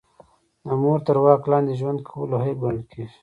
د 0.67 0.69
مور 0.81 0.99
تر 1.07 1.17
واک 1.23 1.41
لاندې 1.51 1.73
ژوند 1.79 1.99
کول 2.07 2.31
عیب 2.41 2.57
ګڼل 2.63 2.81
کیږي 2.91 3.17